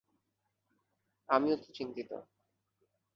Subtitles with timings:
[1.29, 2.11] আমিও তো চিন্তিত।